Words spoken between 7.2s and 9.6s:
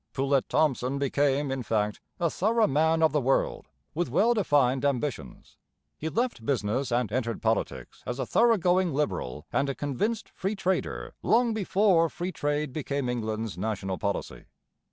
politics as a thoroughgoing Liberal